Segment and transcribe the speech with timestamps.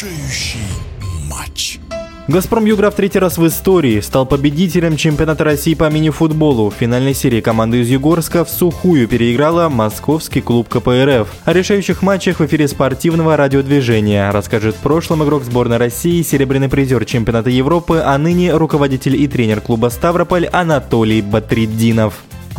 [0.00, 0.58] решающий
[1.28, 1.78] матч.
[2.28, 6.70] «Газпром Югра» в третий раз в истории стал победителем чемпионата России по мини-футболу.
[6.70, 11.28] В финальной серии команда из Югорска в сухую переиграла московский клуб КПРФ.
[11.44, 17.04] О решающих матчах в эфире спортивного радиодвижения расскажет в прошлом игрок сборной России, серебряный призер
[17.04, 22.14] чемпионата Европы, а ныне руководитель и тренер клуба «Ставрополь» Анатолий Батридинов.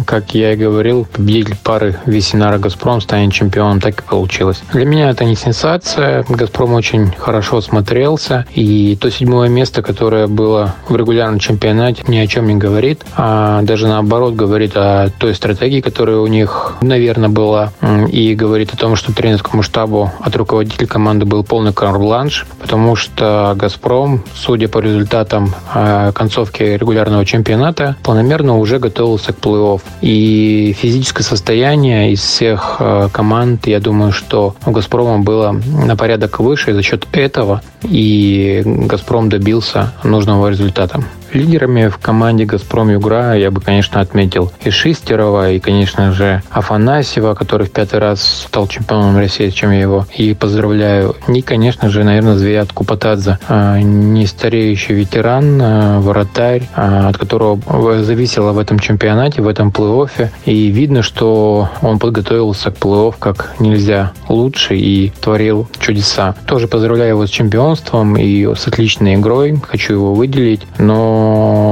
[0.06, 4.62] Как я и говорил, победитель пары Весинара Газпром станет чемпионом, так и получилось.
[4.74, 6.26] Для меня это не сенсация.
[6.28, 8.46] Газпром очень хорошо смотрелся.
[8.54, 13.04] И то седьмое место, которое было в регулярном чемпионате, ни о чем не говорит.
[13.16, 17.72] А даже наоборот говорит о той стратегии, которая у них, наверное, была.
[18.12, 23.54] И говорит о том, что тренерскому штабу от руководителя команды был полный карбланш, потому что
[23.56, 29.81] Газпром, судя по результатам а, концовки регулярного чемпионата, планомерно уже готовился к плей-офф.
[30.02, 36.40] И физическое состояние из всех э, команд, я думаю, что у «Газпрома» было на порядок
[36.40, 41.04] выше, за счет этого и «Газпром» добился нужного результата.
[41.34, 47.36] Лидерами в команде «Газпром Югра» я бы, конечно, отметил и Шистерова, и, конечно же, Афанасьева,
[47.36, 51.16] который в пятый раз стал чемпионом России, чем я его и поздравляю.
[51.30, 58.04] И, конечно же, наверное, Звият Купатадзе, а, не стареющий ветеран, а, вратарь, а, от которого
[58.04, 60.30] зависело в этом чемпионате, в этом плей-оффе.
[60.46, 66.36] И видно, что он подготовился к плей-офф как нельзя лучше и творил чудеса.
[66.46, 69.62] Тоже поздравляю его с чемпионством и с отличной игрой.
[69.68, 70.62] Хочу его выделить.
[70.78, 71.21] Но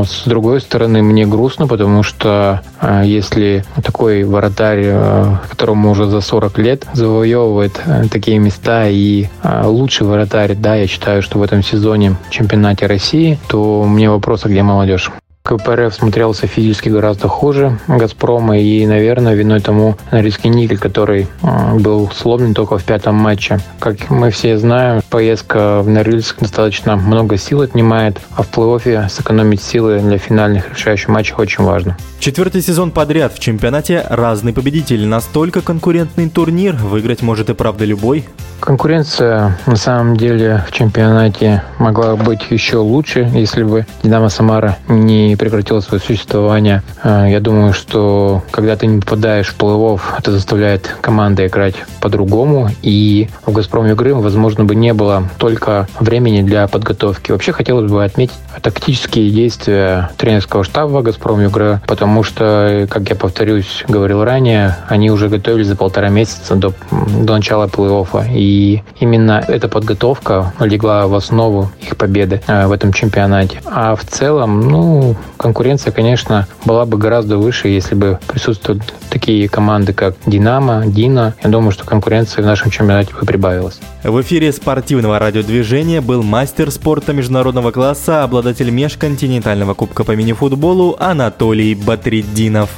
[0.03, 6.21] с другой стороны, мне грустно, потому что э, если такой воротарь, э, которому уже за
[6.21, 9.27] 40 лет, завоевывает э, такие места и
[9.63, 14.49] лучший воротарь, да, я считаю, что в этом сезоне чемпионате России, то мне вопрос, а
[14.49, 15.11] где молодежь?
[15.49, 21.27] КПРФ смотрелся физически гораздо хуже «Газпрома», и, наверное, виной тому Норильский никель, который
[21.73, 23.59] был сломлен только в пятом матче.
[23.79, 29.63] Как мы все знаем, поездка в Норильск достаточно много сил отнимает, а в плей-оффе сэкономить
[29.63, 31.97] силы для финальных решающих матчей очень важно.
[32.19, 35.07] Четвертый сезон подряд в чемпионате разный победитель.
[35.07, 38.25] Настолько конкурентный турнир выиграть может и правда любой.
[38.59, 45.35] Конкуренция на самом деле в чемпионате могла быть еще лучше, если бы «Динамо Самара» не
[45.37, 46.83] прекратила свое существование.
[47.01, 52.69] А, я думаю, что когда ты не попадаешь в плей-офф, это заставляет команды играть по-другому.
[52.81, 57.31] И в «Газпром игры», возможно, бы не было только времени для подготовки.
[57.31, 63.85] Вообще хотелось бы отметить тактические действия тренерского штаба «Газпром игры», потому что, как я повторюсь,
[63.87, 68.27] говорил ранее, они уже готовились за полтора месяца до, до начала плей-оффа.
[68.33, 73.61] И и именно эта подготовка легла в основу их победы э, в этом чемпионате.
[73.65, 79.93] А в целом, ну, конкуренция, конечно, была бы гораздо выше, если бы присутствовали такие команды,
[79.93, 81.35] как «Динамо», «Дина».
[81.43, 83.79] Я думаю, что конкуренция в нашем чемпионате бы прибавилась.
[84.03, 91.75] В эфире спортивного радиодвижения был мастер спорта международного класса, обладатель межконтинентального кубка по мини-футболу Анатолий
[91.75, 92.69] Батриддинов.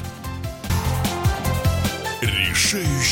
[2.22, 3.11] Решающий